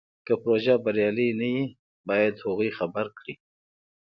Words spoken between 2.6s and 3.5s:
خبر کړي.